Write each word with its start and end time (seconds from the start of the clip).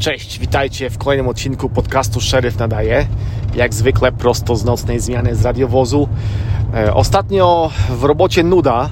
Cześć, 0.00 0.38
witajcie 0.38 0.90
w 0.90 0.98
kolejnym 0.98 1.28
odcinku 1.28 1.68
podcastu 1.68 2.20
Szeryf 2.20 2.58
Nadaje. 2.58 3.06
Jak 3.54 3.74
zwykle 3.74 4.12
prosto 4.12 4.56
z 4.56 4.64
nocnej 4.64 5.00
zmiany 5.00 5.34
z 5.36 5.44
radiowozu. 5.44 6.08
E, 6.74 6.94
ostatnio 6.94 7.70
w 7.90 8.04
robocie 8.04 8.42
nuda. 8.42 8.90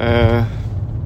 E, 0.00 0.44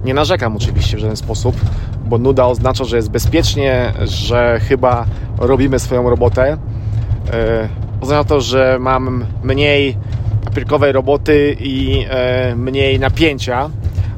nie 0.04 0.14
narzekam 0.14 0.56
oczywiście 0.56 0.96
w 0.96 1.00
żaden 1.00 1.16
sposób, 1.16 1.56
bo 2.04 2.18
nuda 2.18 2.46
oznacza, 2.46 2.84
że 2.84 2.96
jest 2.96 3.10
bezpiecznie, 3.10 3.92
że 4.02 4.60
chyba 4.60 5.06
robimy 5.38 5.78
swoją 5.78 6.10
robotę. 6.10 6.56
E, 7.32 7.68
oznacza 8.00 8.24
to, 8.24 8.40
że 8.40 8.76
mam 8.80 9.24
mniej 9.42 9.96
papierkowej 10.44 10.92
roboty 10.92 11.56
i 11.60 12.06
e, 12.10 12.56
mniej 12.56 12.98
napięcia, 12.98 13.70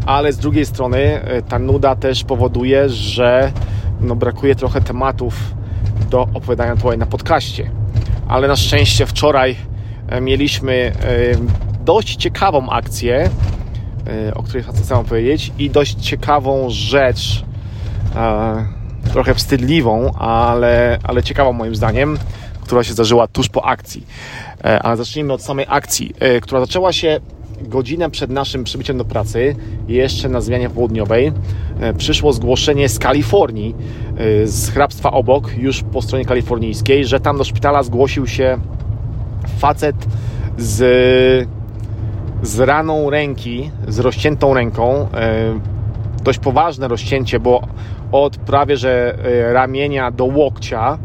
ale 0.06 0.32
z 0.32 0.38
drugiej 0.38 0.66
strony 0.66 0.98
e, 0.98 1.43
ta 1.43 1.59
nuda 1.59 1.96
też 1.96 2.25
powoduje, 2.25 2.88
że 2.88 3.52
no, 4.00 4.16
brakuje 4.16 4.54
trochę 4.54 4.80
tematów 4.80 5.54
do 6.11 6.22
opowiadania 6.35 6.76
tutaj 6.76 6.98
na 6.98 7.07
podcaście. 7.07 7.71
Ale 8.29 8.48
na 8.48 8.57
szczęście 8.57 9.07
wczoraj 9.07 9.57
e, 10.08 10.21
mieliśmy 10.21 10.72
e, 10.75 10.94
dość 11.85 12.16
ciekawą 12.16 12.71
akcję, 12.71 13.30
e, 14.29 14.35
o 14.35 14.43
której 14.43 14.62
chcę 14.62 14.96
opowiedzieć 14.96 15.52
i 15.58 15.71
dość 15.71 15.94
ciekawą 15.94 16.66
rzecz, 16.68 17.44
trochę 19.12 19.35
wstydliwą, 19.35 20.13
ale, 20.13 20.99
ale 21.02 21.22
ciekawą 21.22 21.52
moim 21.52 21.74
zdaniem, 21.74 22.18
która 22.61 22.85
się 22.85 22.93
zdarzyła 22.93 23.26
tuż 23.26 23.49
po 23.49 23.64
akcji. 23.64 24.07
Ale 24.82 24.96
zacznijmy 24.96 25.32
od 25.32 25.43
samej 25.43 25.66
akcji, 25.68 26.14
która 26.43 26.61
zaczęła 26.61 26.93
się 26.93 27.21
godzinę 27.63 28.11
przed 28.11 28.31
naszym 28.31 28.64
przybyciem 28.64 28.99
do 28.99 29.04
pracy, 29.04 29.57
jeszcze 29.89 30.29
na 30.29 30.40
zmianie 30.40 30.71
południowej, 30.71 31.32
e, 31.80 31.94
przyszło 31.94 32.33
zgłoszenie 32.33 32.89
z 32.89 32.98
Kalifornii, 32.98 33.75
e, 34.17 34.47
z 34.47 34.70
hrabstwa 34.70 35.11
obok, 35.11 35.56
już 35.56 35.83
po 35.83 36.03
stronie 36.03 36.25
kalifornijskiej, 36.25 37.05
że 37.05 37.20
tam 37.20 37.39
do 37.39 37.44
szpitala 37.44 37.83
zgłosił 37.83 38.27
się 38.27 38.58
facet 39.58 39.97
z, 40.58 41.48
z 42.42 42.60
raną 42.60 43.10
ręki, 43.10 43.70
z 43.88 43.98
rozciętą 43.98 44.55
ręką. 44.55 45.08
E, 45.14 45.60
dość 46.25 46.38
poważne 46.38 46.88
rozcięcie, 46.88 47.41
bo 47.41 47.62
od 48.12 48.36
prawie 48.36 48.77
że 48.77 49.19
ramienia 49.52 50.10
do 50.10 50.25
łokcia, 50.25 50.98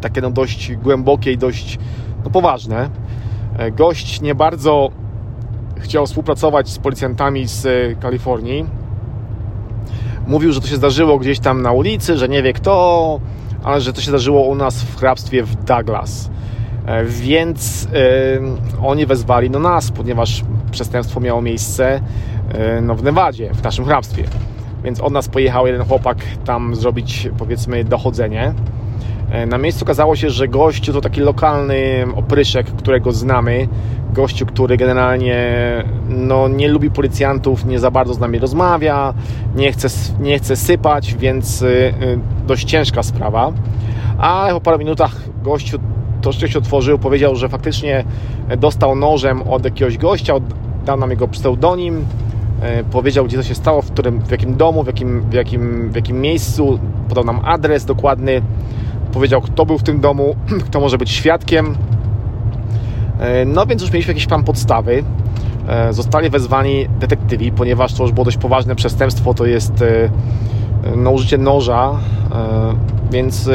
takie 0.00 0.20
no 0.20 0.30
dość 0.30 0.76
głębokie 0.76 1.32
i 1.32 1.38
dość 1.38 1.78
no, 2.24 2.30
poważne. 2.30 2.90
Gość 3.72 4.20
nie 4.20 4.34
bardzo 4.34 4.90
chciał 5.80 6.06
współpracować 6.06 6.68
z 6.68 6.78
policjantami 6.78 7.48
z 7.48 7.66
e, 7.66 7.94
Kalifornii. 8.00 8.66
Mówił, 10.26 10.52
że 10.52 10.60
to 10.60 10.66
się 10.66 10.76
zdarzyło 10.76 11.18
gdzieś 11.18 11.38
tam 11.38 11.62
na 11.62 11.72
ulicy, 11.72 12.16
że 12.16 12.28
nie 12.28 12.42
wie 12.42 12.52
kto, 12.52 13.20
ale 13.62 13.80
że 13.80 13.92
to 13.92 14.00
się 14.00 14.10
zdarzyło 14.10 14.42
u 14.42 14.54
nas 14.54 14.82
w 14.82 14.96
hrabstwie 14.96 15.42
w 15.42 15.64
Douglas. 15.64 16.30
E, 16.86 17.04
więc 17.04 17.88
oni 18.82 19.06
wezwali 19.06 19.50
no 19.50 19.58
nas, 19.58 19.90
ponieważ 19.90 20.44
przestępstwo 20.70 21.20
miało 21.20 21.42
miejsce 21.42 22.00
yy, 22.52 22.80
no, 22.82 22.94
w 22.94 23.02
Nevadzie, 23.02 23.54
w 23.54 23.62
naszym 23.62 23.84
hrabstwie. 23.84 24.24
Więc 24.84 25.00
od 25.00 25.12
nas 25.12 25.28
pojechał 25.28 25.66
jeden 25.66 25.84
chłopak 25.84 26.18
tam 26.44 26.76
zrobić, 26.76 27.28
powiedzmy, 27.38 27.84
dochodzenie. 27.84 28.54
Na 29.46 29.58
miejscu 29.58 29.84
okazało 29.84 30.16
się, 30.16 30.30
że 30.30 30.48
gościu 30.48 30.92
to 30.92 31.00
taki 31.00 31.20
lokalny 31.20 32.06
opryszek, 32.16 32.66
którego 32.66 33.12
znamy, 33.12 33.68
gościu, 34.12 34.46
który 34.46 34.76
generalnie 34.76 35.46
no, 36.08 36.48
nie 36.48 36.68
lubi 36.68 36.90
policjantów, 36.90 37.64
nie 37.64 37.78
za 37.78 37.90
bardzo 37.90 38.14
z 38.14 38.18
nami 38.18 38.38
rozmawia, 38.38 39.14
nie 39.54 39.72
chce, 39.72 39.88
nie 40.20 40.38
chce 40.38 40.56
sypać, 40.56 41.14
więc 41.14 41.62
y, 41.62 41.66
y, 41.66 42.18
dość 42.46 42.64
ciężka 42.64 43.02
sprawa. 43.02 43.52
Ale 44.18 44.54
po 44.54 44.60
paru 44.60 44.78
minutach 44.78 45.16
gościu 45.42 45.78
troszeczkę 46.22 46.48
się 46.48 46.58
otworzył, 46.58 46.98
powiedział, 46.98 47.36
że 47.36 47.48
faktycznie 47.48 48.04
dostał 48.58 48.96
nożem 48.96 49.42
od 49.42 49.64
jakiegoś 49.64 49.98
gościa, 49.98 50.34
dał 50.86 50.96
nam 50.96 51.10
jego 51.10 51.28
pseudonim, 51.28 51.96
y, 51.98 52.84
powiedział, 52.90 53.24
gdzie 53.24 53.36
to 53.36 53.42
się 53.42 53.54
stało, 53.54 53.82
w, 53.82 53.90
którym, 53.90 54.20
w 54.20 54.30
jakim 54.30 54.56
domu, 54.56 54.82
w 54.82 54.86
jakim, 54.86 55.20
w, 55.20 55.32
jakim, 55.32 55.90
w 55.90 55.96
jakim 55.96 56.20
miejscu, 56.20 56.78
podał 57.08 57.24
nam 57.24 57.40
adres 57.44 57.84
dokładny, 57.84 58.42
powiedział, 59.12 59.40
kto 59.40 59.66
był 59.66 59.78
w 59.78 59.82
tym 59.82 60.00
domu, 60.00 60.36
kto 60.66 60.80
może 60.80 60.98
być 60.98 61.10
świadkiem, 61.10 61.76
E, 63.18 63.44
no 63.44 63.66
więc 63.66 63.82
już 63.82 63.92
mieliśmy 63.92 64.10
jakieś 64.10 64.26
tam 64.26 64.44
podstawy. 64.44 65.04
E, 65.68 65.92
zostali 65.92 66.30
wezwani 66.30 66.88
detektywi, 67.00 67.52
ponieważ 67.52 67.94
to 67.94 68.02
już 68.02 68.12
było 68.12 68.24
dość 68.24 68.36
poważne 68.36 68.76
przestępstwo, 68.76 69.34
to 69.34 69.46
jest 69.46 69.82
e, 69.82 70.10
no, 70.96 71.10
użycie 71.10 71.38
noża, 71.38 71.90
więc 73.10 73.50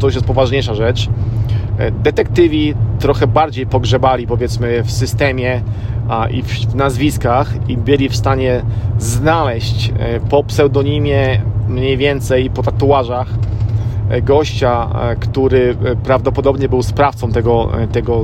to 0.00 0.06
już 0.06 0.14
jest 0.14 0.26
poważniejsza 0.26 0.74
rzecz. 0.74 1.08
Detektywi 2.02 2.74
trochę 2.98 3.26
bardziej 3.26 3.66
pogrzebali, 3.66 4.26
powiedzmy, 4.26 4.82
w 4.82 4.90
systemie 4.90 5.62
i 6.30 6.42
w 6.42 6.74
nazwiskach 6.74 7.54
i 7.68 7.76
byli 7.76 8.08
w 8.08 8.16
stanie 8.16 8.62
znaleźć 8.98 9.92
po 10.30 10.44
pseudonimie 10.44 11.42
mniej 11.68 11.96
więcej, 11.96 12.50
po 12.50 12.62
tatuażach 12.62 13.28
gościa, 14.22 14.88
który 15.20 15.76
prawdopodobnie 16.04 16.68
był 16.68 16.82
sprawcą 16.82 17.32
tego, 17.32 17.68
tego 17.92 18.22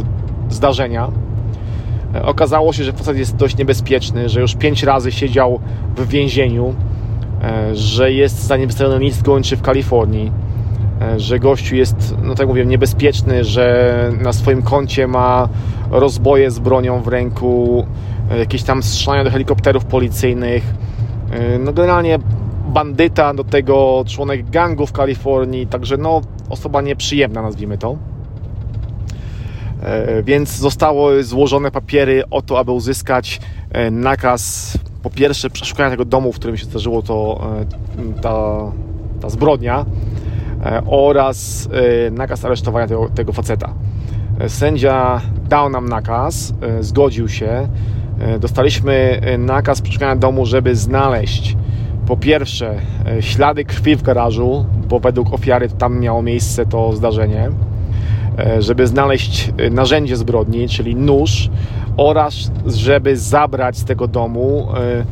zdarzenia. 0.50 1.08
E, 2.14 2.22
okazało 2.22 2.72
się, 2.72 2.84
że 2.84 2.92
facet 2.92 3.18
jest 3.18 3.36
dość 3.36 3.56
niebezpieczny, 3.56 4.28
że 4.28 4.40
już 4.40 4.54
pięć 4.54 4.82
razy 4.82 5.12
siedział 5.12 5.60
w 5.96 6.08
więzieniu, 6.08 6.74
e, 7.42 7.76
że 7.76 8.12
jest 8.12 8.38
w 8.38 8.42
stanie 8.42 8.66
list 8.98 9.22
gończy 9.22 9.56
w 9.56 9.62
Kalifornii, 9.62 10.32
e, 11.00 11.20
że 11.20 11.38
gościu 11.38 11.76
jest, 11.76 12.16
no 12.22 12.34
tak 12.34 12.48
mówię, 12.48 12.66
niebezpieczny, 12.66 13.44
że 13.44 14.12
na 14.20 14.32
swoim 14.32 14.62
koncie 14.62 15.06
ma 15.06 15.48
rozboje 15.90 16.50
z 16.50 16.58
bronią 16.58 17.02
w 17.02 17.08
ręku, 17.08 17.86
jakieś 18.38 18.62
tam 18.62 18.82
strzelania 18.82 19.24
do 19.24 19.30
helikopterów 19.30 19.84
policyjnych. 19.84 20.74
No 21.60 21.72
generalnie 21.72 22.18
bandyta, 22.64 23.34
do 23.34 23.44
tego 23.44 24.04
członek 24.06 24.50
gangu 24.50 24.86
w 24.86 24.92
Kalifornii, 24.92 25.66
także 25.66 25.96
no 25.96 26.20
osoba 26.48 26.80
nieprzyjemna, 26.80 27.42
nazwijmy 27.42 27.78
to. 27.78 27.96
E, 29.84 30.22
więc 30.22 30.56
zostało 30.56 31.22
złożone 31.22 31.70
papiery 31.70 32.22
o 32.30 32.42
to, 32.42 32.58
aby 32.58 32.72
uzyskać 32.72 33.40
e, 33.70 33.90
nakaz 33.90 34.72
po 35.02 35.10
pierwsze 35.10 35.50
przeszukania 35.50 35.90
tego 35.90 36.04
domu, 36.04 36.32
w 36.32 36.36
którym 36.36 36.56
się 36.56 36.64
zdarzyło 36.64 37.02
to, 37.02 37.46
e, 38.18 38.20
ta, 38.20 38.58
ta 39.20 39.30
zbrodnia 39.30 39.84
oraz 40.86 41.68
nakaz 42.12 42.44
aresztowania 42.44 42.86
tego, 42.86 43.08
tego 43.14 43.32
faceta. 43.32 43.74
Sędzia 44.48 45.20
dał 45.48 45.70
nam 45.70 45.88
nakaz, 45.88 46.54
zgodził 46.80 47.28
się. 47.28 47.68
Dostaliśmy 48.40 49.20
nakaz 49.38 49.80
przeszukania 49.80 50.16
domu, 50.16 50.46
żeby 50.46 50.76
znaleźć 50.76 51.56
po 52.06 52.16
pierwsze 52.16 52.74
ślady 53.20 53.64
krwi 53.64 53.96
w 53.96 54.02
garażu, 54.02 54.66
bo 54.88 55.00
według 55.00 55.32
ofiary 55.32 55.68
tam 55.68 56.00
miało 56.00 56.22
miejsce 56.22 56.66
to 56.66 56.92
zdarzenie 56.92 57.50
E, 58.38 58.62
żeby 58.62 58.86
znaleźć 58.86 59.52
e, 59.58 59.70
narzędzie 59.70 60.16
zbrodni, 60.16 60.68
czyli 60.68 60.96
nóż, 60.96 61.50
oraz 61.96 62.50
żeby 62.66 63.16
zabrać 63.16 63.76
z 63.76 63.84
tego 63.84 64.08
domu 64.08 64.68
e, 64.76 65.04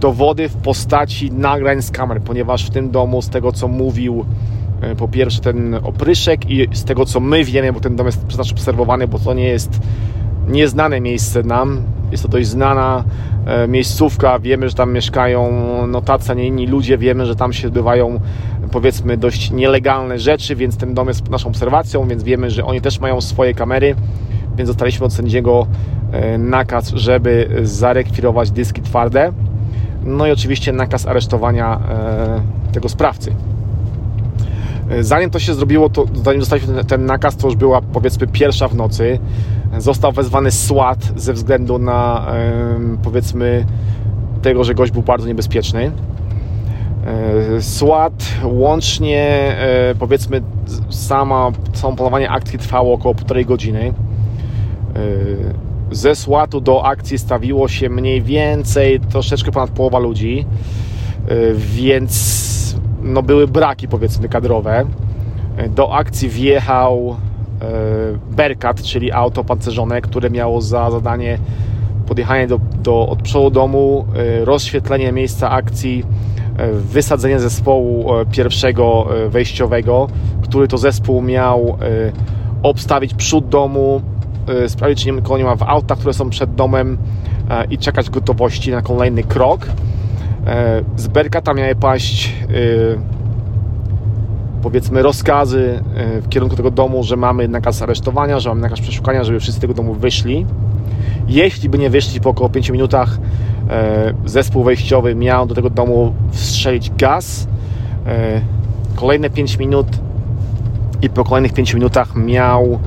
dowody 0.00 0.48
w 0.48 0.56
postaci 0.56 1.32
nagrań 1.32 1.82
z 1.82 1.90
kamer, 1.90 2.20
ponieważ 2.20 2.66
w 2.66 2.70
tym 2.70 2.90
domu, 2.90 3.22
z 3.22 3.28
tego 3.28 3.52
co 3.52 3.68
mówił 3.68 4.24
po 4.98 5.08
pierwsze 5.08 5.40
ten 5.40 5.74
opryszek 5.74 6.50
i 6.50 6.68
z 6.72 6.84
tego 6.84 7.04
co 7.04 7.20
my 7.20 7.44
wiemy, 7.44 7.72
bo 7.72 7.80
ten 7.80 7.96
dom 7.96 8.06
jest 8.06 8.26
przez 8.26 8.38
nas 8.38 8.52
obserwowany, 8.52 9.08
bo 9.08 9.18
to 9.18 9.34
nie 9.34 9.48
jest 9.48 9.80
nieznane 10.48 11.00
miejsce 11.00 11.42
nam, 11.42 11.82
jest 12.10 12.22
to 12.22 12.28
dość 12.28 12.48
znana 12.48 13.04
miejscówka, 13.68 14.38
wiemy, 14.38 14.68
że 14.68 14.74
tam 14.74 14.92
mieszkają 14.92 15.52
no 15.86 16.00
tacy, 16.00 16.36
nie 16.36 16.46
inni 16.46 16.66
ludzie, 16.66 16.98
wiemy, 16.98 17.26
że 17.26 17.36
tam 17.36 17.52
się 17.52 17.68
odbywają 17.68 18.20
powiedzmy 18.68 19.16
dość 19.16 19.50
nielegalne 19.50 20.18
rzeczy, 20.18 20.56
więc 20.56 20.76
ten 20.76 20.94
dom 20.94 21.08
jest 21.08 21.30
naszą 21.30 21.48
obserwacją, 21.48 22.08
więc 22.08 22.22
wiemy, 22.22 22.50
że 22.50 22.64
oni 22.64 22.80
też 22.80 23.00
mają 23.00 23.20
swoje 23.20 23.54
kamery, 23.54 23.94
więc 24.56 24.68
dostaliśmy 24.68 25.06
od 25.06 25.12
sędziego 25.12 25.66
e, 26.12 26.38
nakaz, 26.38 26.88
żeby 26.88 27.48
zarekwirować 27.62 28.50
dyski 28.50 28.82
twarde. 28.82 29.32
No 30.04 30.26
i 30.26 30.30
oczywiście 30.30 30.72
nakaz 30.72 31.06
aresztowania 31.06 31.80
e, 31.90 32.72
tego 32.72 32.88
sprawcy. 32.88 33.32
E, 34.90 35.02
zanim 35.02 35.30
to 35.30 35.38
się 35.38 35.54
zrobiło, 35.54 35.88
to 35.88 36.06
zanim 36.24 36.40
dostaliśmy 36.40 36.84
ten 36.84 37.06
nakaz, 37.06 37.36
to 37.36 37.46
już 37.46 37.56
była 37.56 37.82
powiedzmy 37.82 38.26
pierwsza 38.26 38.68
w 38.68 38.74
nocy. 38.74 39.18
Został 39.78 40.12
wezwany 40.12 40.50
SWAT 40.50 41.12
ze 41.16 41.32
względu 41.32 41.78
na 41.78 42.26
powiedzmy 43.02 43.66
tego, 44.42 44.64
że 44.64 44.74
gość 44.74 44.92
był 44.92 45.02
bardzo 45.02 45.28
niebezpieczny. 45.28 45.92
E, 47.56 47.62
SWAT 47.62 48.24
łącznie 48.44 49.26
e, 49.58 49.94
powiedzmy 49.98 50.42
sama, 50.90 51.50
samo 51.72 51.96
planowanie 51.96 52.30
akcji 52.30 52.58
trwało 52.58 52.94
około 52.94 53.14
półtorej 53.14 53.46
godziny. 53.46 53.92
Ze 55.90 56.14
SWAT-u 56.14 56.60
do 56.60 56.86
akcji 56.86 57.18
stawiło 57.18 57.68
się 57.68 57.88
mniej 57.88 58.22
więcej 58.22 59.00
troszeczkę 59.00 59.52
ponad 59.52 59.70
połowa 59.70 59.98
ludzi, 59.98 60.46
więc 61.56 62.67
no, 63.08 63.22
były 63.22 63.48
braki 63.48 63.88
powiedzmy 63.88 64.28
kadrowe. 64.28 64.84
Do 65.68 65.94
akcji 65.94 66.28
wjechał 66.28 67.16
Berkat, 68.30 68.82
czyli 68.82 69.12
auto 69.12 69.44
pancerzone, 69.44 70.00
które 70.00 70.30
miało 70.30 70.60
za 70.60 70.90
zadanie 70.90 71.38
podjechanie 72.06 72.46
do, 72.46 72.60
do, 72.82 73.08
od 73.08 73.22
przodu 73.22 73.50
domu, 73.50 74.06
rozświetlenie 74.44 75.12
miejsca 75.12 75.50
akcji, 75.50 76.04
wysadzenie 76.72 77.40
zespołu 77.40 78.06
pierwszego 78.30 79.06
wejściowego, 79.28 80.08
który 80.42 80.68
to 80.68 80.78
zespół 80.78 81.22
miał 81.22 81.78
obstawić 82.62 83.14
przód 83.14 83.48
domu, 83.48 84.02
sprawdzić, 84.68 85.04
czy 85.04 85.12
nie 85.38 85.44
ma 85.44 85.56
w 85.56 85.62
autach, 85.62 85.98
które 85.98 86.14
są 86.14 86.30
przed 86.30 86.54
domem 86.54 86.98
i 87.70 87.78
czekać 87.78 88.10
gotowości 88.10 88.70
na 88.70 88.82
kolejny 88.82 89.22
krok. 89.22 89.66
Z 90.96 91.08
Berkata 91.08 91.54
miały 91.54 91.74
paść 91.74 92.34
powiedzmy 94.62 95.02
rozkazy 95.02 95.82
w 96.22 96.28
kierunku 96.28 96.56
tego 96.56 96.70
domu, 96.70 97.04
że 97.04 97.16
mamy 97.16 97.48
nakaz 97.48 97.82
aresztowania, 97.82 98.40
że 98.40 98.48
mamy 98.48 98.60
nakaz 98.60 98.80
przeszukania, 98.80 99.24
żeby 99.24 99.40
wszyscy 99.40 99.58
z 99.58 99.60
tego 99.60 99.74
domu 99.74 99.94
wyszli. 99.94 100.46
Jeśli 101.28 101.68
by 101.68 101.78
nie 101.78 101.90
wyszli 101.90 102.20
po 102.20 102.30
około 102.30 102.48
5 102.48 102.70
minutach, 102.70 103.18
zespół 104.24 104.64
wejściowy 104.64 105.14
miał 105.14 105.46
do 105.46 105.54
tego 105.54 105.70
domu 105.70 106.14
wstrzelić 106.30 106.90
gaz. 106.90 107.48
Kolejne 108.96 109.30
5 109.30 109.58
minut 109.58 109.86
i 111.02 111.10
po 111.10 111.24
kolejnych 111.24 111.52
5 111.52 111.74
minutach 111.74 112.16
miał 112.16 112.78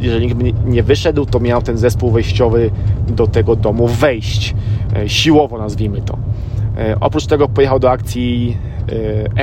jeżeli 0.00 0.26
nikt 0.26 0.64
nie 0.66 0.82
wyszedł, 0.82 1.26
to 1.26 1.40
miał 1.40 1.62
ten 1.62 1.78
zespół 1.78 2.10
wejściowy 2.10 2.70
do 3.08 3.26
tego 3.26 3.56
domu 3.56 3.86
wejść. 3.86 4.54
Siłowo 5.06 5.58
nazwijmy 5.58 6.02
to. 6.02 6.18
Oprócz 7.00 7.26
tego 7.26 7.48
pojechał 7.48 7.78
do 7.78 7.90
akcji 7.90 8.56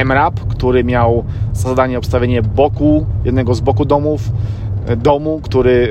MRAP, 0.06 0.40
który 0.40 0.84
miał 0.84 1.24
za 1.54 1.70
zadanie 1.70 1.98
obstawienie 1.98 2.42
boku, 2.42 3.06
jednego 3.24 3.56
z 3.56 3.62
boku 3.62 3.86
domów, 3.86 4.32
domu, 4.98 5.40
który 5.44 5.90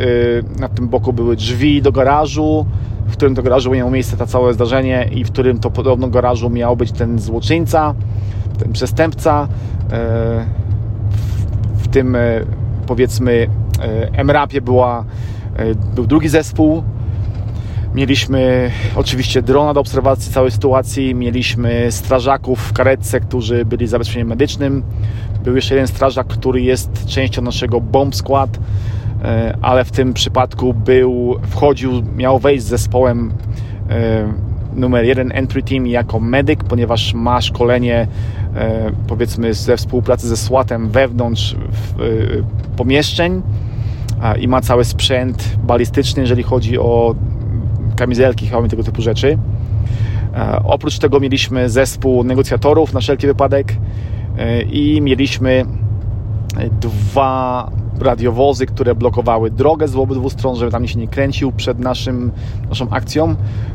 na 0.59 0.69
tym 0.69 0.89
boku 0.89 1.13
były 1.13 1.37
drzwi 1.37 1.83
do 1.83 1.93
garażu, 1.93 2.67
w 3.07 3.13
którym 3.13 3.35
to 3.35 3.43
garażu 3.43 3.71
miało 3.71 3.91
miejsce 3.91 4.17
to 4.17 4.27
całe 4.27 4.55
zdarzenie 4.55 5.09
i 5.13 5.25
w 5.25 5.33
którym 5.33 5.59
to 5.59 5.71
podobno 5.71 6.09
garażu 6.09 6.51
miał 6.51 6.77
być 6.77 6.93
ten 6.93 7.19
złoczyńca, 7.19 7.95
ten 8.59 8.73
przestępca. 8.73 9.49
W 11.77 11.89
tym 11.89 12.17
powiedzmy 12.87 13.47
MRAP-ie 14.25 14.61
była, 14.61 15.05
był 15.95 16.07
drugi 16.07 16.29
zespół. 16.29 16.83
Mieliśmy 17.97 18.71
oczywiście 18.97 19.43
drona 19.43 19.75
do 19.75 19.81
obserwacji 19.81 20.33
całej 20.33 20.51
sytuacji, 20.51 21.15
mieliśmy 21.15 21.87
strażaków 21.91 22.61
w 22.61 22.73
karetce, 22.73 23.21
którzy 23.21 23.65
byli 23.65 23.87
zabezpieczeniem 23.87 24.29
medycznym. 24.29 24.83
Był 25.45 25.57
jeszcze 25.57 25.75
jeden 25.75 25.89
strażak, 25.89 26.27
który 26.27 26.61
jest 26.61 27.07
częścią 27.07 27.43
naszego 27.43 27.81
bomb 27.81 28.15
skład, 28.15 28.59
ale 29.63 29.85
w 29.85 29.91
tym 29.91 30.15
przypadku 30.15 30.75
był, 30.75 31.37
wchodził, 31.43 32.03
miał 32.17 32.39
wejść 32.39 32.65
z 32.65 32.69
zespołem 32.69 33.33
numer 34.75 35.05
jeden 35.05 35.33
entry 35.33 35.63
team 35.63 35.87
jako 35.87 36.21
medyk, 36.21 36.65
ponieważ 36.65 37.15
ma 37.15 37.41
szkolenie 37.41 38.07
powiedzmy 39.07 39.55
ze 39.55 39.77
współpracy 39.77 40.29
ze 40.29 40.37
SWAT-em 40.37 40.89
wewnątrz 40.89 41.57
pomieszczeń 42.77 43.43
i 44.41 44.49
ma 44.49 44.61
cały 44.61 44.85
sprzęt 44.85 45.57
balistyczny, 45.65 46.23
jeżeli 46.23 46.43
chodzi 46.43 46.79
o 46.79 47.15
kamizelki, 47.97 48.47
hełmy, 48.47 48.69
tego 48.69 48.83
typu 48.83 49.03
rzeczy. 49.03 49.39
Oprócz 50.65 50.99
tego 50.99 51.21
mieliśmy 51.21 51.71
zespół 51.71 52.25
negocjatorów 52.25 52.93
na 52.93 53.01
wszelki 53.01 53.27
wypadek 53.27 53.77
i 54.71 55.01
mieliśmy 55.03 55.65
dwa 56.81 57.71
radiowozy, 58.01 58.67
które 58.67 58.95
blokowały 58.95 59.51
drogę 59.51 59.89
z 59.89 59.97
obydwu 59.97 60.31
stron, 60.31 60.57
żeby 60.57 60.73
tam 60.73 60.89
się 60.89 60.99
nie 60.99 61.09
kręcił 61.09 61.53
przed 61.53 61.79
naszym, 61.79 62.33
naszą 62.69 62.91
akcją. 62.91 63.35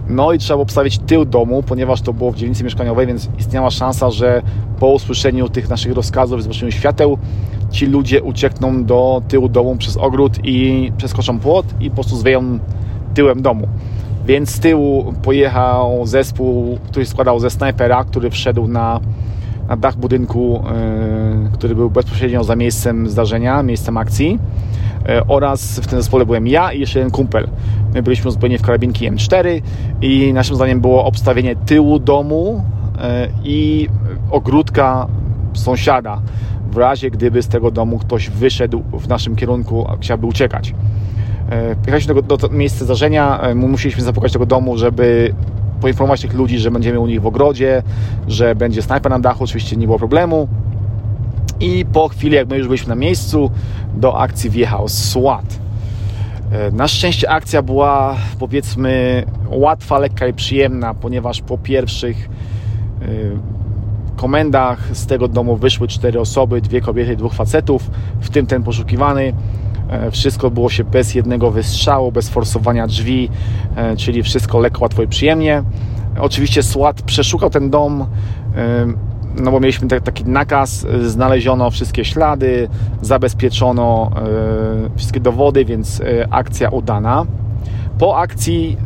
No 0.09 0.33
i 0.33 0.37
trzeba 0.37 0.55
było 0.55 0.63
obstawić 0.63 0.99
tył 0.99 1.25
domu, 1.25 1.63
ponieważ 1.63 2.01
to 2.01 2.13
było 2.13 2.31
w 2.31 2.35
dzielnicy 2.35 2.63
mieszkaniowej, 2.63 3.07
więc 3.07 3.29
istniała 3.39 3.71
szansa, 3.71 4.11
że 4.11 4.41
po 4.79 4.87
usłyszeniu 4.87 5.49
tych 5.49 5.69
naszych 5.69 5.93
rozkazów, 5.93 6.43
zobaczeniu 6.43 6.71
świateł, 6.71 7.17
ci 7.71 7.85
ludzie 7.85 8.21
uciekną 8.21 8.85
do 8.85 9.21
tyłu 9.27 9.49
domu 9.49 9.75
przez 9.75 9.97
ogród 9.97 10.37
i 10.43 10.91
przeskoczą 10.97 11.39
płot 11.39 11.65
i 11.79 11.89
po 11.89 11.95
prostu 11.95 12.15
zwieją 12.15 12.59
tyłem 13.13 13.41
domu. 13.41 13.67
Więc 14.31 14.49
z 14.49 14.59
tyłu 14.59 15.13
pojechał 15.23 16.05
zespół, 16.05 16.77
który 16.85 17.05
składał 17.05 17.39
ze 17.39 17.49
snajpera, 17.49 18.03
który 18.03 18.29
wszedł 18.29 18.67
na, 18.67 18.99
na 19.69 19.77
dach 19.77 19.97
budynku, 19.97 20.63
yy, 21.43 21.49
który 21.53 21.75
był 21.75 21.89
bezpośrednio 21.89 22.43
za 22.43 22.55
miejscem 22.55 23.09
zdarzenia, 23.09 23.63
miejscem 23.63 23.97
akcji. 23.97 24.39
Yy, 25.07 25.25
oraz 25.27 25.79
w 25.79 25.87
tym 25.87 26.01
zespole 26.01 26.25
byłem 26.25 26.47
ja 26.47 26.73
i 26.73 26.79
jeszcze 26.79 26.99
jeden 26.99 27.11
kumpel. 27.11 27.47
My 27.93 28.03
byliśmy 28.03 28.27
uzbrojeni 28.27 28.57
w 28.57 28.61
karabinki 28.61 29.11
M4 29.11 29.61
i 30.01 30.33
naszym 30.33 30.55
zdaniem 30.55 30.81
było 30.81 31.05
obstawienie 31.05 31.55
tyłu 31.55 31.99
domu 31.99 32.63
yy, 32.95 33.01
i 33.43 33.89
ogródka 34.29 35.07
sąsiada 35.53 36.21
w 36.71 36.77
razie 36.77 37.11
gdyby 37.11 37.43
z 37.43 37.47
tego 37.47 37.71
domu 37.71 37.99
ktoś 37.99 38.29
wyszedł 38.29 38.83
w 38.93 39.07
naszym 39.07 39.35
kierunku, 39.35 39.87
a 39.89 39.97
chciałby 39.97 40.25
uciekać. 40.25 40.73
Pojechaliśmy 41.75 42.13
do, 42.13 42.37
do, 42.37 42.49
miejsca 42.49 42.85
zdarzenia, 42.85 43.41
musieliśmy 43.55 44.03
zapukać 44.03 44.33
tego 44.33 44.45
domu, 44.45 44.77
żeby 44.77 45.33
poinformować 45.81 46.21
tych 46.21 46.33
ludzi, 46.33 46.59
że 46.59 46.71
będziemy 46.71 46.99
u 46.99 47.07
nich 47.07 47.21
w 47.21 47.25
ogrodzie, 47.25 47.83
że 48.27 48.55
będzie 48.55 48.81
snajper 48.81 49.11
na 49.11 49.19
dachu, 49.19 49.43
oczywiście 49.43 49.75
nie 49.75 49.85
było 49.85 49.99
problemu. 49.99 50.47
I 51.59 51.85
po 51.93 52.07
chwili, 52.07 52.35
jak 52.35 52.49
my 52.49 52.57
już 52.57 52.67
byliśmy 52.67 52.89
na 52.89 52.95
miejscu, 52.95 53.51
do 53.95 54.19
akcji 54.19 54.49
wjechał 54.49 54.87
SWAT. 54.87 55.59
Na 56.71 56.87
szczęście 56.87 57.29
akcja 57.29 57.61
była 57.61 58.15
powiedzmy 58.39 59.23
łatwa, 59.49 59.99
lekka 59.99 60.27
i 60.27 60.33
przyjemna, 60.33 60.93
ponieważ 60.93 61.41
po 61.41 61.57
pierwszych 61.57 62.29
komendach 64.15 64.89
z 64.93 65.05
tego 65.05 65.27
domu 65.27 65.55
wyszły 65.55 65.87
cztery 65.87 66.19
osoby, 66.19 66.61
dwie 66.61 66.81
kobiety 66.81 67.13
i 67.13 67.17
dwóch 67.17 67.33
facetów, 67.33 67.91
w 68.21 68.29
tym 68.29 68.45
ten 68.45 68.63
poszukiwany. 68.63 69.33
Wszystko 70.11 70.51
było 70.51 70.69
się 70.69 70.83
bez 70.83 71.15
jednego 71.15 71.51
wystrzału, 71.51 72.11
bez 72.11 72.29
forsowania 72.29 72.87
drzwi, 72.87 73.29
czyli 73.97 74.23
wszystko 74.23 74.59
lekko, 74.59 74.81
łatwo 74.81 75.03
i 75.03 75.07
przyjemnie. 75.07 75.63
Oczywiście 76.19 76.63
SWAT 76.63 77.01
przeszukał 77.01 77.49
ten 77.49 77.69
dom, 77.69 78.05
no 79.43 79.51
bo 79.51 79.59
mieliśmy 79.59 79.87
taki 79.87 80.25
nakaz, 80.25 80.87
znaleziono 81.01 81.71
wszystkie 81.71 82.05
ślady, 82.05 82.69
zabezpieczono 83.01 84.11
wszystkie 84.95 85.19
dowody, 85.19 85.65
więc 85.65 86.01
akcja 86.29 86.69
udana. 86.69 87.25
Po 87.99 88.17
akcji 88.17 88.77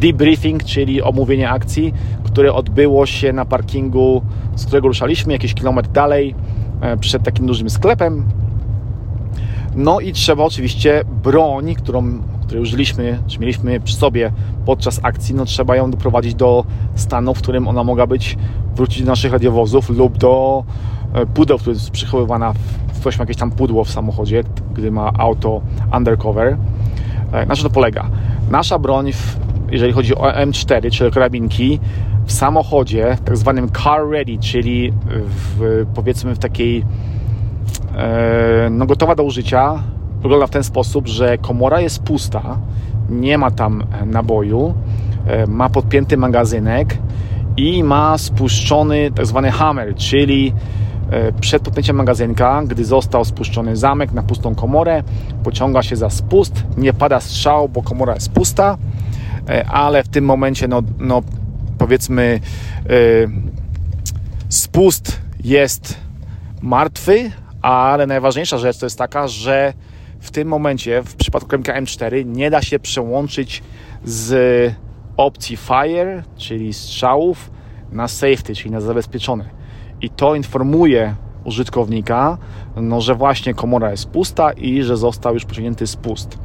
debriefing, 0.00 0.64
czyli 0.64 1.02
omówienie 1.02 1.50
akcji, 1.50 1.94
które 2.24 2.52
odbyło 2.52 3.06
się 3.06 3.32
na 3.32 3.44
parkingu, 3.44 4.22
z 4.56 4.66
którego 4.66 4.88
ruszaliśmy 4.88 5.32
jakiś 5.32 5.54
kilometr 5.54 5.88
dalej, 5.88 6.34
przed 7.00 7.22
takim 7.22 7.46
dużym 7.46 7.70
sklepem. 7.70 8.24
No 9.76 10.00
i 10.00 10.12
trzeba 10.12 10.44
oczywiście 10.44 11.04
broń, 11.22 11.74
którą, 11.74 12.18
której 12.42 12.62
użyliśmy, 12.62 13.18
czy 13.26 13.38
mieliśmy 13.38 13.80
przy 13.80 13.96
sobie 13.96 14.32
podczas 14.66 15.00
akcji, 15.02 15.34
no 15.34 15.44
trzeba 15.44 15.76
ją 15.76 15.90
doprowadzić 15.90 16.34
do 16.34 16.64
stanu, 16.94 17.34
w 17.34 17.38
którym 17.38 17.68
ona 17.68 17.84
mogła 17.84 18.06
być, 18.06 18.36
wrócić 18.76 19.02
do 19.02 19.10
naszych 19.10 19.32
radiowozów 19.32 19.90
lub 19.90 20.18
do 20.18 20.64
pudeł, 21.34 21.58
które 21.58 21.72
jest 21.72 21.90
przechowywana, 21.90 22.52
w, 22.52 23.00
ktoś 23.00 23.18
ma 23.18 23.22
jakieś 23.22 23.36
tam 23.36 23.50
pudło 23.50 23.84
w 23.84 23.90
samochodzie, 23.90 24.44
gdy 24.74 24.90
ma 24.90 25.12
auto 25.18 25.60
undercover. 25.96 26.56
Na 27.48 27.56
czym 27.56 27.64
to 27.64 27.70
polega? 27.70 28.10
Nasza 28.50 28.78
broń, 28.78 29.12
w, 29.12 29.36
jeżeli 29.70 29.92
chodzi 29.92 30.14
o 30.14 30.22
M4, 30.22 30.90
czyli 30.90 31.10
karabinki, 31.10 31.80
w 32.26 32.32
samochodzie, 32.32 33.16
tak 33.24 33.36
zwanym 33.36 33.68
car 33.84 34.08
ready, 34.10 34.38
czyli 34.38 34.92
w, 35.26 35.86
powiedzmy 35.94 36.34
w 36.34 36.38
takiej 36.38 36.84
no, 38.70 38.86
gotowa 38.86 39.14
do 39.14 39.22
użycia, 39.22 39.82
wygląda 40.20 40.46
w 40.46 40.50
ten 40.50 40.64
sposób, 40.64 41.08
że 41.08 41.38
komora 41.38 41.80
jest 41.80 42.02
pusta, 42.02 42.58
nie 43.10 43.38
ma 43.38 43.50
tam 43.50 43.84
naboju, 44.06 44.74
ma 45.48 45.68
podpięty 45.68 46.16
magazynek 46.16 46.98
i 47.56 47.84
ma 47.84 48.18
spuszczony 48.18 49.10
tak 49.14 49.26
zwany 49.26 49.50
hammer, 49.50 49.94
czyli 49.94 50.52
przed 51.40 51.62
podpięciem 51.62 51.96
magazynka, 51.96 52.62
gdy 52.66 52.84
został 52.84 53.24
spuszczony 53.24 53.76
zamek 53.76 54.12
na 54.12 54.22
pustą 54.22 54.54
komorę, 54.54 55.02
pociąga 55.44 55.82
się 55.82 55.96
za 55.96 56.10
spust, 56.10 56.64
nie 56.76 56.92
pada 56.92 57.20
strzał, 57.20 57.68
bo 57.68 57.82
komora 57.82 58.14
jest 58.14 58.32
pusta, 58.32 58.78
ale 59.68 60.02
w 60.02 60.08
tym 60.08 60.24
momencie, 60.24 60.68
no, 60.68 60.82
no 60.98 61.22
powiedzmy, 61.78 62.40
spust 64.48 65.20
jest 65.44 65.96
martwy, 66.62 67.30
ale 67.64 68.06
najważniejsza 68.06 68.58
rzecz 68.58 68.78
to 68.78 68.86
jest 68.86 68.98
taka, 68.98 69.28
że 69.28 69.72
w 70.20 70.30
tym 70.30 70.48
momencie, 70.48 71.02
w 71.02 71.16
przypadku 71.16 71.48
kremka 71.48 71.80
M4, 71.80 72.26
nie 72.26 72.50
da 72.50 72.62
się 72.62 72.78
przełączyć 72.78 73.62
z 74.04 74.74
opcji 75.16 75.56
fire, 75.56 76.22
czyli 76.36 76.72
strzałów, 76.72 77.50
na 77.92 78.08
safety, 78.08 78.54
czyli 78.54 78.70
na 78.70 78.80
zabezpieczone. 78.80 79.44
i 80.00 80.10
to 80.10 80.34
informuje 80.34 81.14
użytkownika, 81.44 82.38
no, 82.76 83.00
że 83.00 83.14
właśnie 83.14 83.54
komora 83.54 83.90
jest 83.90 84.08
pusta 84.08 84.52
i 84.52 84.82
że 84.82 84.96
został 84.96 85.34
już 85.34 85.44
pociągnięty 85.44 85.86
spust. 85.86 86.38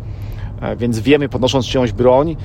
Więc 0.77 0.99
wiemy, 0.99 1.29
podnosząc 1.29 1.65
czyjąś 1.65 1.91
broń, 1.91 2.35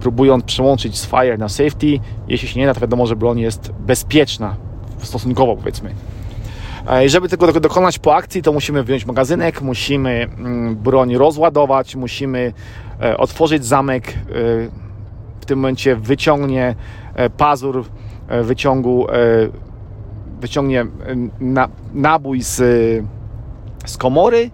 próbując 0.00 0.44
przełączyć 0.44 0.98
z 0.98 1.06
fire 1.06 1.38
na 1.38 1.48
safety, 1.48 2.00
jeśli 2.28 2.48
się 2.48 2.60
nie 2.60 2.66
da, 2.66 2.74
to 2.74 2.80
wiadomo, 2.80 3.06
że 3.06 3.16
broń 3.16 3.40
jest 3.40 3.72
bezpieczna, 3.72 4.56
stosunkowo 4.98 5.56
powiedzmy. 5.56 5.94
I 7.04 7.08
żeby 7.08 7.28
tego 7.28 7.60
dokonać 7.60 7.98
po 7.98 8.14
akcji, 8.14 8.42
to 8.42 8.52
musimy 8.52 8.82
wyjąć 8.82 9.06
magazynek, 9.06 9.62
musimy 9.62 10.28
mm, 10.38 10.76
broń 10.76 11.16
rozładować, 11.16 11.96
musimy 11.96 12.52
otworzyć 13.18 13.64
zamek. 13.64 14.14
W 15.40 15.44
tym 15.46 15.58
momencie 15.58 15.96
wyciągnie 15.96 16.74
pazur 17.36 17.84
wyciągu 18.42 19.06
wyciągnie 20.42 20.80
e, 20.80 20.86
na, 21.40 21.68
nabój 21.94 22.42
z, 22.42 22.56
z 23.84 23.96
komory. 23.96 24.50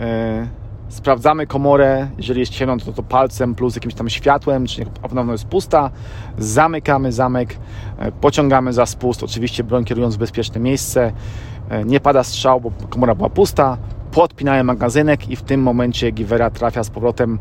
E, 0.00 0.46
sprawdzamy 0.88 1.46
komorę, 1.46 2.08
jeżeli 2.18 2.40
jest 2.40 2.52
ciemno, 2.52 2.76
to, 2.76 2.92
to 2.92 3.02
palcem 3.02 3.54
plus 3.54 3.74
jakimś 3.74 3.94
tam 3.94 4.08
światłem, 4.10 4.66
czy 4.66 4.84
na 4.84 5.08
pewno 5.08 5.32
jest 5.32 5.44
pusta. 5.44 5.90
Zamykamy 6.38 7.12
zamek, 7.12 7.56
e, 7.98 8.12
pociągamy 8.12 8.72
za 8.72 8.86
spust, 8.86 9.22
oczywiście 9.22 9.64
broń 9.64 9.84
kierując 9.84 10.16
w 10.16 10.18
bezpieczne 10.18 10.60
miejsce. 10.60 11.12
Nie 11.86 12.00
pada 12.00 12.24
strzał, 12.24 12.60
bo 12.60 12.70
komora 12.90 13.14
była 13.14 13.28
pusta. 13.28 13.76
Podpinają 14.10 14.64
magazynek 14.64 15.28
i 15.30 15.36
w 15.36 15.42
tym 15.42 15.62
momencie 15.62 16.10
giwera 16.10 16.50
trafia 16.50 16.84
z 16.84 16.90
powrotem 16.90 17.38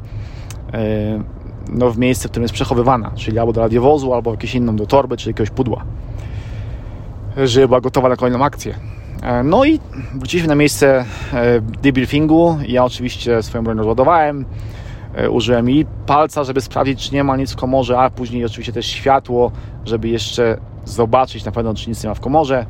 no, 1.69 1.91
w 1.91 1.97
miejsce, 1.97 2.27
w 2.27 2.31
którym 2.31 2.43
jest 2.43 2.53
przechowywana, 2.53 3.11
czyli 3.15 3.39
albo 3.39 3.53
do 3.53 3.61
radiowozu, 3.61 4.13
albo 4.13 4.31
jakieś 4.31 4.55
inną, 4.55 4.75
do 4.75 4.85
torby, 4.85 5.17
czy 5.17 5.29
jakiegoś 5.29 5.49
pudła 5.49 5.85
żeby 7.45 7.67
była 7.67 7.81
gotowa 7.81 8.09
na 8.09 8.15
kolejną 8.15 8.43
akcję. 8.43 8.75
E, 9.23 9.43
no 9.43 9.65
i 9.65 9.79
wróciliśmy 10.15 10.47
na 10.47 10.55
miejsce 10.55 11.05
e, 11.33 11.61
debriefingu. 11.61 12.57
Ja 12.67 12.85
oczywiście 12.85 13.43
swoją 13.43 13.63
broń 13.63 13.77
rozładowałem. 13.77 14.45
E, 15.15 15.29
użyłem 15.29 15.69
i 15.69 15.85
palca, 16.05 16.43
żeby 16.43 16.61
sprawdzić, 16.61 17.09
czy 17.09 17.15
nie 17.15 17.23
ma 17.23 17.37
nic 17.37 17.53
w 17.53 17.55
komorze, 17.55 17.99
a 17.99 18.09
później 18.09 18.45
oczywiście 18.45 18.73
też 18.73 18.85
światło, 18.85 19.51
żeby 19.85 20.07
jeszcze 20.07 20.57
zobaczyć 20.85 21.45
na 21.45 21.51
pewno, 21.51 21.73
czy 21.73 21.89
nic 21.89 22.03
nie 22.03 22.09
ma 22.09 22.13
w 22.13 22.19
komorze. 22.19 22.65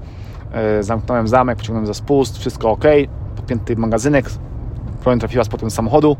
Zamknąłem 0.80 1.28
zamek, 1.28 1.58
pociągnąłem 1.58 1.88
za 1.88 1.94
spust, 1.94 2.38
wszystko 2.38 2.72
ok. 2.72 2.84
Podpięty 3.36 3.76
magazynek, 3.76 4.26
broń 5.04 5.20
trafiła 5.20 5.44
z 5.44 5.50
potem 5.50 5.72
samochodu. 5.72 6.18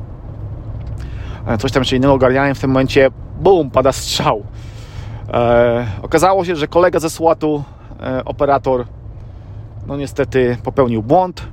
Coś 1.60 1.72
tam 1.72 1.82
jeszcze 1.82 1.96
innego 1.96 2.14
ogarniałem. 2.14 2.56
W 2.56 2.60
tym 2.60 2.70
momencie, 2.70 3.10
bum, 3.40 3.72
pada 3.72 3.92
strzał. 3.92 4.44
okazało 6.02 6.46
się, 6.46 6.56
że 6.56 6.68
kolega 6.68 7.00
ze 7.00 7.10
SWAT-u 7.10 7.64
E, 8.04 8.26
operator 8.26 8.86
no 9.88 9.98
niestety 9.98 10.58
popełnił 10.64 11.04
błąd 11.04 11.48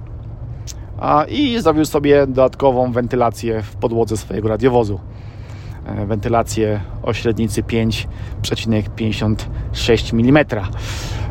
a, 1.00 1.24
i 1.28 1.60
zrobił 1.60 1.84
sobie 1.84 2.26
dodatkową 2.26 2.92
wentylację 2.92 3.62
w 3.62 3.76
podłodze 3.76 4.16
swojego 4.16 4.48
radiowozu. 4.48 5.00
E, 5.86 6.06
wentylację 6.06 6.80
o 7.02 7.12
średnicy 7.12 7.62
5,56 7.62 10.14
mm. 10.14 10.44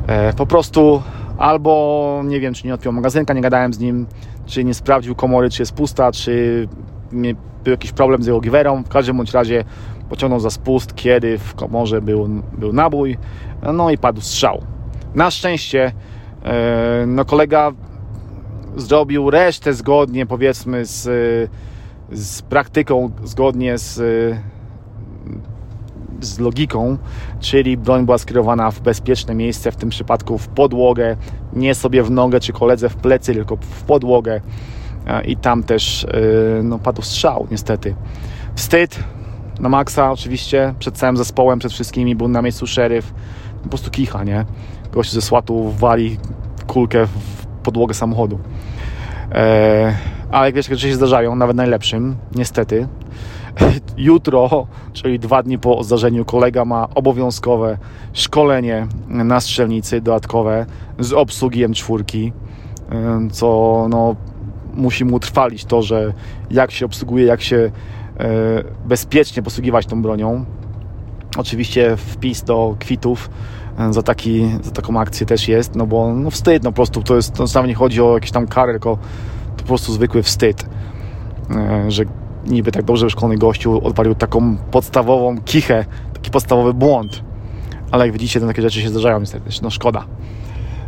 E, 0.08 0.34
po 0.34 0.46
prostu 0.46 1.02
albo 1.38 2.22
nie 2.26 2.40
wiem, 2.40 2.54
czy 2.54 2.68
nie 2.68 2.74
odpiął 2.74 2.94
magazynka, 2.94 3.34
nie 3.34 3.42
gadałem 3.42 3.74
z 3.74 3.80
nim, 3.80 4.06
czy 4.46 4.64
nie 4.64 4.74
sprawdził 4.74 5.16
komory, 5.16 5.50
czy 5.50 5.62
jest 5.62 5.74
pusta, 5.74 6.12
czy 6.12 6.68
był 7.64 7.72
jakiś 7.72 7.92
problem 7.92 8.24
z 8.24 8.26
jego 8.26 8.42
giwerą. 8.42 8.84
W 8.84 8.90
każdym 8.90 9.18
bądź 9.18 9.32
razie 9.32 9.64
pociągnął 10.10 10.40
za 10.40 10.50
spust, 10.50 10.96
kiedy 10.96 11.38
w 11.38 11.56
komorze 11.56 12.02
był, 12.02 12.30
był 12.58 12.74
nabój, 12.74 13.18
no 13.74 13.90
i 13.90 13.98
padł 13.98 14.22
strzał. 14.22 14.62
Na 15.16 15.32
szczęście 15.32 15.92
e, 16.44 17.06
no 17.08 17.26
kolega 17.26 17.72
zrobił 18.76 19.30
resztę 19.30 19.74
zgodnie 19.74 20.26
powiedzmy 20.26 20.86
z, 20.86 21.02
z 22.12 22.42
praktyką, 22.42 23.12
zgodnie 23.24 23.78
z, 23.78 24.02
z 26.26 26.40
logiką, 26.40 26.98
czyli 27.40 27.78
broń 27.78 28.06
była 28.06 28.18
skierowana 28.18 28.72
w 28.72 28.80
bezpieczne 28.82 29.36
miejsce, 29.36 29.72
w 29.72 29.76
tym 29.76 29.90
przypadku 29.90 30.38
w 30.38 30.48
podłogę, 30.48 31.16
nie 31.54 31.76
sobie 31.76 32.04
w 32.04 32.12
nogę 32.12 32.40
czy 32.40 32.54
koledze 32.54 32.90
w 32.90 32.96
plecy, 32.96 33.34
tylko 33.34 33.56
w 33.56 33.84
podłogę 33.84 34.42
e, 35.08 35.26
i 35.26 35.38
tam 35.38 35.64
też 35.64 36.04
e, 36.04 36.08
no, 36.64 36.80
padł 36.80 37.02
strzał 37.02 37.48
niestety. 37.52 37.96
Wstyd 38.56 39.00
na 39.60 39.70
maksa 39.70 40.12
oczywiście, 40.12 40.74
przed 40.80 40.98
całym 40.98 41.18
zespołem, 41.18 41.60
przed 41.60 41.72
wszystkimi, 41.72 42.16
był 42.16 42.28
na 42.28 42.42
miejscu 42.42 42.68
szeryf, 42.68 43.14
po 43.64 43.70
prostu 43.70 43.92
kicha, 43.92 44.24
nie? 44.24 44.46
gość 44.94 45.12
ze 45.12 45.22
słatu 45.22 45.72
wali 45.72 46.18
kulkę 46.68 47.08
w 47.08 47.46
podłogę 47.64 47.94
samochodu. 47.94 48.40
E, 49.32 49.98
ale 50.32 50.54
wiesz, 50.54 50.68
rzeczy 50.68 50.88
się 50.88 50.96
zdarzają, 50.96 51.36
nawet 51.36 51.58
najlepszym, 51.58 52.16
niestety. 52.36 52.88
Jutro, 53.98 54.68
czyli 54.94 55.20
dwa 55.20 55.44
dni 55.44 55.60
po 55.60 55.84
zdarzeniu, 55.84 56.26
kolega 56.26 56.66
ma 56.66 56.88
obowiązkowe 56.96 57.78
szkolenie 58.14 58.88
na 59.08 59.40
strzelnicy 59.40 60.02
dodatkowe 60.02 60.66
z 61.00 61.14
obsługi 61.14 61.68
M4, 61.68 62.32
e, 62.92 63.28
co 63.32 63.88
no, 63.90 64.16
musi 64.74 65.06
mu 65.06 65.20
trwalić 65.20 65.66
to, 65.66 65.82
że 65.82 66.14
jak 66.52 66.72
się 66.72 66.86
obsługuje, 66.86 67.26
jak 67.26 67.42
się 67.42 67.58
e, 67.58 67.72
bezpiecznie 68.86 69.44
posługiwać 69.44 69.86
tą 69.86 70.02
bronią. 70.02 70.46
Oczywiście 71.38 71.98
wpis 71.98 72.44
do 72.44 72.76
kwitów 72.80 73.30
za, 73.90 74.04
taki, 74.04 74.52
za 74.62 74.72
taką 74.72 75.00
akcję 75.00 75.26
też 75.26 75.48
jest, 75.48 75.76
no 75.76 75.88
bo 75.88 76.14
no 76.14 76.30
wstyd, 76.30 76.64
no 76.64 76.72
po 76.72 76.76
prostu 76.76 77.04
to 77.04 77.16
jest, 77.16 77.34
to 77.34 77.46
nawet 77.56 77.68
nie 77.68 77.76
chodzi 77.76 78.02
o 78.02 78.14
jakieś 78.14 78.32
tam 78.32 78.48
kary, 78.48 78.74
tylko 78.74 78.98
to 79.58 79.62
po 79.62 79.68
prostu 79.68 79.94
zwykły 79.94 80.24
wstyd, 80.24 80.66
e, 81.50 81.92
że 81.92 82.04
niby 82.48 82.72
tak 82.72 82.84
dobrze 82.84 83.06
wyszkolony 83.06 83.38
gościu 83.38 83.88
odpalił 83.88 84.16
taką 84.16 84.58
podstawową 84.58 85.42
kichę, 85.42 85.86
taki 86.14 86.32
podstawowy 86.32 86.74
błąd, 86.74 87.24
ale 87.92 88.06
jak 88.06 88.14
widzicie, 88.14 88.40
to 88.40 88.48
takie 88.48 88.62
rzeczy 88.62 88.82
się 88.82 88.90
zdarzają 88.90 89.20
niestety, 89.20 89.50
no 89.62 89.70
szkoda. 89.70 90.06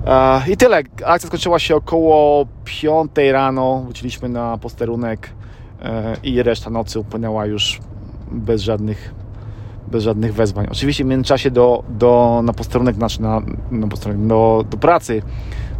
E, 0.05 0.41
I 0.51 0.57
tyle. 0.57 0.77
Akcja 1.05 1.27
skończyła 1.27 1.59
się 1.59 1.75
około 1.75 2.45
5 2.65 3.11
rano. 3.31 3.81
Wróciliśmy 3.83 4.29
na 4.29 4.57
posterunek 4.57 5.29
e, 5.81 6.17
i 6.23 6.43
reszta 6.43 6.69
nocy 6.69 6.99
upłynęła 6.99 7.45
już 7.45 7.79
bez 8.31 8.61
żadnych 8.61 9.13
bez 9.87 10.03
żadnych 10.03 10.33
wezwań. 10.33 10.67
Oczywiście 10.71 11.03
w 11.03 11.07
międzyczasie 11.07 11.51
do, 11.51 11.83
do, 11.89 12.41
na 12.43 12.53
posterunek, 12.53 12.95
znaczy 12.95 13.21
na, 13.21 13.41
na 13.71 13.87
posterunek, 13.87 14.27
do, 14.27 14.65
do 14.69 14.77
pracy 14.77 15.21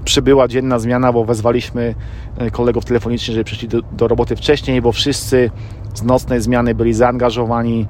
przybyła 0.05 0.47
dzienna 0.47 0.79
zmiana, 0.79 1.13
bo 1.13 1.25
wezwaliśmy 1.25 1.95
e, 2.37 2.51
kolegów 2.51 2.85
telefonicznie, 2.85 3.33
żeby 3.33 3.43
przyszli 3.43 3.67
do, 3.67 3.81
do 3.81 4.07
roboty 4.07 4.35
wcześniej, 4.35 4.81
bo 4.81 4.91
wszyscy 4.91 5.51
z 5.93 6.03
nocnej 6.03 6.41
zmiany 6.41 6.75
byli 6.75 6.93
zaangażowani 6.93 7.87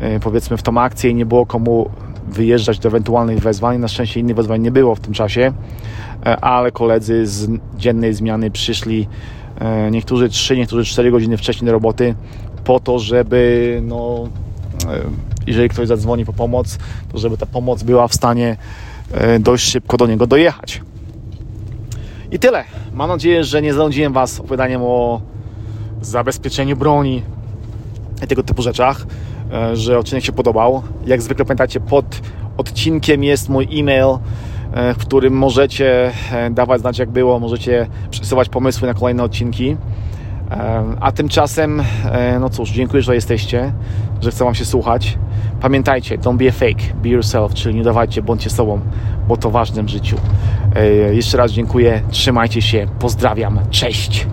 e, 0.00 0.20
powiedzmy 0.20 0.56
w 0.56 0.62
tą 0.62 0.80
akcję 0.80 1.10
i 1.10 1.14
nie 1.14 1.26
było 1.26 1.46
komu 1.46 1.90
wyjeżdżać 2.28 2.78
do 2.78 2.88
ewentualnych 2.88 3.38
wezwań. 3.38 3.78
Na 3.78 3.88
szczęście 3.88 4.20
innych 4.20 4.36
wezwań 4.36 4.62
nie 4.62 4.70
było 4.70 4.94
w 4.94 5.00
tym 5.00 5.14
czasie, 5.14 5.52
e, 6.26 6.40
ale 6.40 6.72
koledzy 6.72 7.26
z 7.26 7.50
dziennej 7.76 8.14
zmiany 8.14 8.50
przyszli 8.50 9.08
niektórzy 9.90 10.28
3, 10.28 10.56
niektórzy 10.56 10.84
4 10.84 11.10
godziny 11.10 11.36
wcześniej 11.36 11.66
do 11.66 11.72
roboty 11.72 12.14
po 12.64 12.80
to, 12.80 12.98
żeby 12.98 13.80
no, 13.84 14.28
jeżeli 15.46 15.68
ktoś 15.68 15.88
zadzwoni 15.88 16.24
po 16.24 16.32
pomoc, 16.32 16.78
to 17.12 17.18
żeby 17.18 17.36
ta 17.36 17.46
pomoc 17.46 17.82
była 17.82 18.08
w 18.08 18.14
stanie 18.14 18.56
dość 19.40 19.70
szybko 19.70 19.96
do 19.96 20.06
niego 20.06 20.26
dojechać. 20.26 20.82
I 22.30 22.38
tyle. 22.38 22.64
Mam 22.92 23.08
nadzieję, 23.08 23.44
że 23.44 23.62
nie 23.62 23.74
zanudziłem 23.74 24.12
Was 24.12 24.40
opowiadaniem 24.40 24.82
o 24.82 25.20
zabezpieczeniu 26.00 26.76
broni 26.76 27.22
i 28.24 28.26
tego 28.26 28.42
typu 28.42 28.62
rzeczach, 28.62 29.06
e, 29.52 29.76
że 29.76 29.98
odcinek 29.98 30.24
się 30.24 30.32
podobał. 30.32 30.82
Jak 31.06 31.22
zwykle 31.22 31.44
pamiętacie, 31.44 31.80
pod 31.80 32.20
odcinkiem 32.56 33.24
jest 33.24 33.48
mój 33.48 33.80
e-mail, 33.80 34.18
e, 34.72 34.94
w 34.94 34.98
którym 34.98 35.34
możecie 35.34 36.12
dawać 36.50 36.80
znać 36.80 36.98
jak 36.98 37.10
było, 37.10 37.40
możecie 37.40 37.86
przesyłać 38.10 38.48
pomysły 38.48 38.88
na 38.88 38.94
kolejne 38.94 39.22
odcinki. 39.22 39.76
A 41.00 41.12
tymczasem, 41.12 41.82
no 42.40 42.50
cóż, 42.50 42.70
dziękuję, 42.70 43.02
że 43.02 43.14
jesteście, 43.14 43.72
że 44.20 44.30
chcę 44.30 44.44
Wam 44.44 44.54
się 44.54 44.64
słuchać. 44.64 45.18
Pamiętajcie, 45.60 46.18
don't 46.18 46.36
be 46.36 46.48
a 46.48 46.52
fake, 46.52 46.94
be 47.02 47.08
yourself, 47.08 47.54
czyli 47.54 47.74
nie 47.74 47.82
dawajcie, 47.82 48.22
bądźcie 48.22 48.50
sobą, 48.50 48.80
bo 49.28 49.36
to 49.36 49.50
ważne 49.50 49.82
w 49.82 49.88
życiu. 49.88 50.16
Jeszcze 51.12 51.36
raz 51.36 51.52
dziękuję, 51.52 52.00
trzymajcie 52.10 52.62
się, 52.62 52.86
pozdrawiam, 52.98 53.60
cześć! 53.70 54.26